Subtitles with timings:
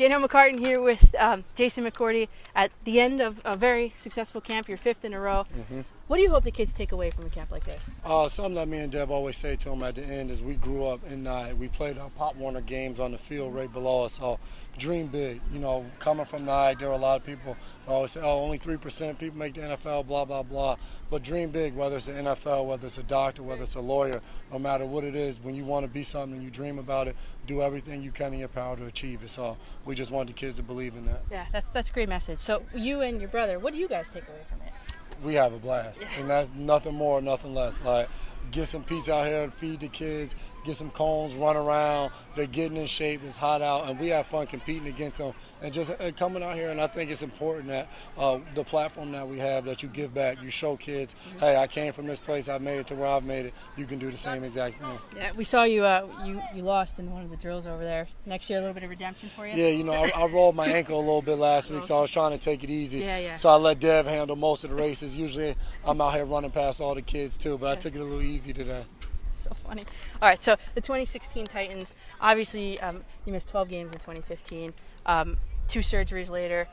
[0.00, 4.66] Danielle McCartan here with um, Jason McCourty at the end of a very successful camp,
[4.66, 5.44] your fifth in a row.
[5.54, 5.82] Mm-hmm.
[6.10, 7.94] What do you hope the kids take away from a camp like this?
[8.04, 10.56] Uh, something that me and Dev always say to them at the end is we
[10.56, 11.56] grew up in Nyack.
[11.56, 14.14] We played our Pop Warner games on the field right below us.
[14.14, 14.40] So
[14.76, 15.40] dream big.
[15.52, 17.56] You know, coming from Nyack, there are a lot of people
[17.86, 20.74] who always say, oh, only 3% people make the NFL, blah, blah, blah.
[21.12, 24.20] But dream big, whether it's the NFL, whether it's a doctor, whether it's a lawyer,
[24.52, 27.06] no matter what it is, when you want to be something and you dream about
[27.06, 27.14] it,
[27.46, 29.30] do everything you can in your power to achieve it.
[29.30, 31.22] So we just want the kids to believe in that.
[31.30, 32.40] Yeah, that's, that's a great message.
[32.40, 34.72] So you and your brother, what do you guys take away from it?
[35.22, 37.82] We have a blast, and that's nothing more, nothing less.
[37.82, 38.08] Like
[38.50, 42.12] get some pizza out here, and feed the kids, get some cones, run around.
[42.34, 43.22] They're getting in shape.
[43.24, 46.54] It's hot out, and we have fun competing against them and just uh, coming out
[46.54, 46.70] here.
[46.70, 47.88] And I think it's important that
[48.18, 51.66] uh, the platform that we have that you give back, you show kids, hey, I
[51.66, 53.54] came from this place, I made it to where I've made it.
[53.76, 54.98] You can do the same exact thing.
[55.16, 55.84] Yeah, we saw you.
[55.84, 58.06] Uh, you you lost in one of the drills over there.
[58.26, 59.54] Next year, a little bit of redemption for you.
[59.54, 62.00] Yeah, you know, I, I rolled my ankle a little bit last week, so I
[62.02, 63.00] was trying to take it easy.
[63.00, 63.34] Yeah, yeah.
[63.34, 65.16] So I let Dev handle most of the races.
[65.16, 65.54] Usually,
[65.86, 68.22] I'm out here running past all the kids too, but I took it a little
[68.22, 68.84] easy today.
[69.48, 69.84] so funny.
[70.20, 71.92] All right, so the 2016 Titans.
[72.20, 74.72] Obviously, um, you missed 12 games in 2015.
[75.06, 75.36] Um,
[75.68, 76.68] two surgeries later.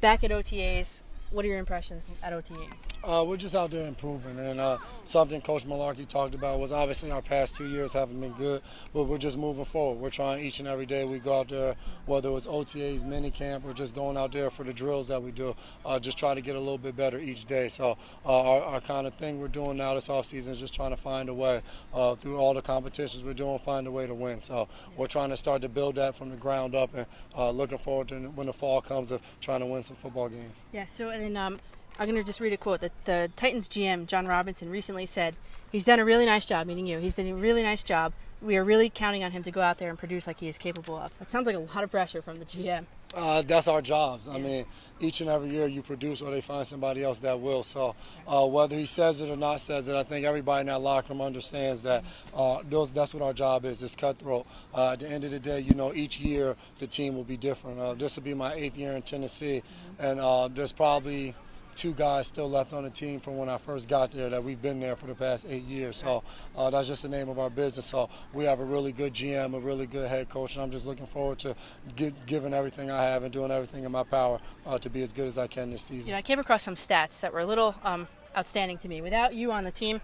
[0.00, 1.02] Back at OTAs.
[1.30, 2.94] What are your impressions at OTAs?
[3.04, 7.10] Uh, we're just out there improving, and uh, something Coach Mularkey talked about was obviously
[7.10, 8.62] our past two years haven't been good,
[8.94, 10.00] but we're just moving forward.
[10.00, 13.66] We're trying each and every day we go out there, whether it's OTAs, mini camp,
[13.66, 16.40] or just going out there for the drills that we do, uh, just try to
[16.40, 17.68] get a little bit better each day.
[17.68, 20.90] So uh, our, our, kind of thing we're doing now this offseason is just trying
[20.92, 21.60] to find a way
[21.92, 24.40] uh, through all the competitions we're doing, find a way to win.
[24.40, 27.04] So we're trying to start to build that from the ground up, and
[27.36, 30.54] uh, looking forward to when the fall comes of trying to win some football games.
[30.72, 30.86] Yeah.
[30.86, 31.58] So and then um,
[31.98, 35.34] I'm going to just read a quote that the Titans GM Jon Robinson recently said.
[35.70, 36.98] He's done a really nice job, meaning you.
[36.98, 38.14] He's done a really nice job.
[38.40, 40.56] We are really counting on him to go out there and produce like he is
[40.56, 41.18] capable of.
[41.18, 42.86] That sounds like a lot of pressure from the GM.
[43.14, 44.28] Uh, that's our jobs.
[44.28, 44.66] I mean,
[45.00, 47.62] each and every year you produce or they find somebody else that will.
[47.62, 47.94] So
[48.26, 51.14] uh, whether he says it or not says it, I think everybody in that locker
[51.14, 53.82] room understands that uh, those, that's what our job is.
[53.82, 54.46] It's cutthroat.
[54.74, 57.38] Uh, at the end of the day, you know, each year the team will be
[57.38, 57.80] different.
[57.80, 59.62] Uh, this will be my eighth year in Tennessee,
[59.98, 61.34] and uh, there's probably–
[61.78, 64.60] two guys still left on the team from when I first got there that we've
[64.60, 65.96] been there for the past eight years.
[65.96, 66.24] So
[66.56, 67.86] uh, that's just the name of our business.
[67.86, 70.86] So we have a really good GM, a really good head coach, and I'm just
[70.86, 71.54] looking forward to
[71.94, 75.12] get, giving everything I have and doing everything in my power uh, to be as
[75.12, 76.08] good as I can this season.
[76.08, 79.00] You know, I came across some stats that were a little um, outstanding to me.
[79.00, 80.00] Without you on the team,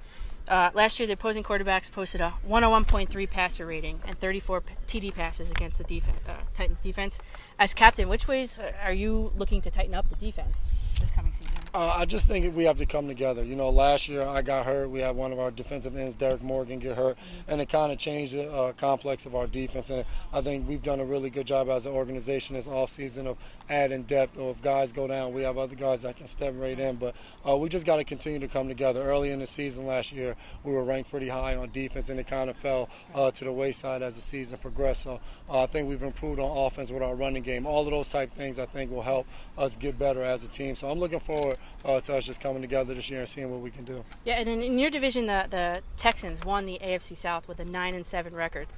[0.48, 5.50] uh, last year the opposing quarterbacks posted a 101.3 passer rating and 34 TD passes
[5.50, 7.20] against the defense, uh, Titans defense.
[7.58, 11.54] As captain, which ways are you looking to tighten up the defense this coming season?
[11.72, 13.44] Uh, I just think we have to come together.
[13.44, 14.90] You know, last year I got hurt.
[14.90, 17.50] We had one of our defensive ends, Derrick Morgan, get hurt, mm-hmm.
[17.50, 19.90] and it kind of changed the uh, complex of our defense.
[19.90, 23.38] And I think we've done a really good job as an organization this offseason of
[23.68, 24.38] adding depth.
[24.38, 26.96] Or if guys go down, we have other guys that can step right in.
[26.96, 27.14] But
[27.48, 29.02] uh, we just got to continue to come together.
[29.02, 32.26] Early in the season last year, we were ranked pretty high on defense, and it
[32.26, 35.02] kind of fell uh, to the wayside as the season progressed.
[35.02, 37.66] So uh, I think we've improved on offense with our running game.
[37.66, 39.26] All of those type things I think will help
[39.58, 40.74] us get better as a team.
[40.74, 43.60] So I'm looking forward uh, to us just coming together this year and seeing what
[43.60, 44.02] we can do.
[44.24, 47.94] Yeah, and in your division, the, the Texans won the AFC South with a nine
[47.94, 48.68] and seven record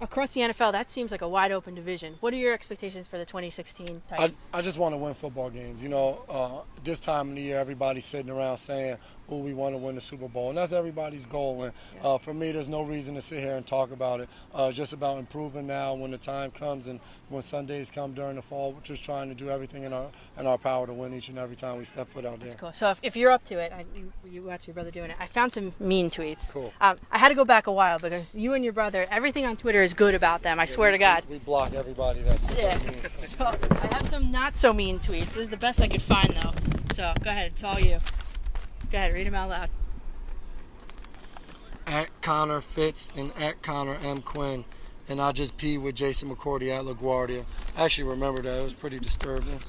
[0.00, 2.14] across the NFL, that seems like a wide open division.
[2.20, 4.50] What are your expectations for the 2016 Titans?
[4.52, 5.82] I, I just want to win football games.
[5.82, 8.96] You know, uh, this time of the year, everybody's sitting around saying,
[9.28, 11.64] "Oh, we want to win the Super Bowl," and that's everybody's goal.
[11.64, 11.72] And
[12.02, 14.28] uh, for me, there's no reason to sit here and talk about it.
[14.54, 18.42] Uh, just about improving now when the time comes and when Sundays come during the
[18.42, 18.72] fall.
[18.72, 20.06] We're just trying to do everything in our
[20.38, 22.48] in our power to win each and every time we step foot out there.
[22.48, 22.72] That's cool.
[22.72, 25.16] So if, if you're up to it, I, you, you watch your brother doing it.
[25.18, 26.52] I found some mean tweets.
[26.52, 26.72] Cool.
[26.80, 29.56] Um, I had to go back a while because you and your brother, everything on
[29.56, 30.58] Twitter is good about them.
[30.58, 31.24] I yeah, swear we, to God.
[31.28, 32.74] We, we block everybody that's yeah.
[33.08, 35.34] so I have some not so mean tweets.
[35.34, 36.52] This is the best I could find though.
[36.92, 37.98] So go ahead, it's all you.
[38.90, 39.70] Go ahead, read them out loud.
[41.86, 44.22] At Connor Fitz and at Connor M.
[44.22, 44.64] Quinn.
[45.10, 47.44] And I just pee with Jason McCourty at LaGuardia.
[47.78, 48.60] I actually remember that.
[48.60, 49.60] It was pretty disturbing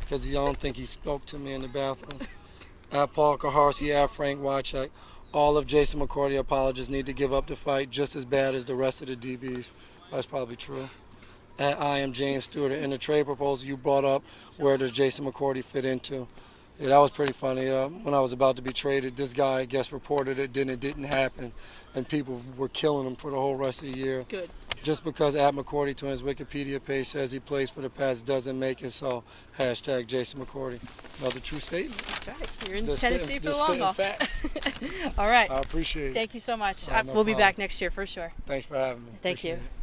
[0.00, 2.20] because I don't think he spoke to me in the bathroom.
[2.92, 4.90] at Paul Kuharsky, at Frank Wycheck.
[5.36, 8.64] All of Jason McCourty apologists need to give up the fight just as bad as
[8.64, 9.70] the rest of the DBs.
[10.10, 10.88] That's probably true.
[11.58, 12.72] At I am James Stewart.
[12.72, 14.24] In the trade proposal you brought up,
[14.56, 16.26] where does Jason McCourty fit into?
[16.80, 17.68] Yeah, that was pretty funny.
[17.68, 20.70] Uh, when I was about to be traded, this guy, I guess, reported it, then
[20.70, 21.52] it didn't happen,
[21.94, 24.24] and people were killing him for the whole rest of the year.
[24.30, 24.48] Good.
[24.86, 28.56] Just because at McCourty to his Wikipedia page says he plays for the Pats doesn't
[28.56, 29.24] make it so.
[29.58, 30.80] Hashtag Jason McCourty.
[31.20, 31.98] Another true statement.
[32.06, 32.68] That's right.
[32.68, 33.96] You're in the Tennessee for the long haul.
[35.18, 35.50] All right.
[35.50, 36.14] I appreciate it.
[36.14, 36.88] Thank you so much.
[36.88, 37.36] Right, no we'll problem.
[37.36, 38.32] be back next year for sure.
[38.46, 39.10] Thanks for having me.
[39.22, 39.56] Thank Appreciate you.
[39.56, 39.75] It.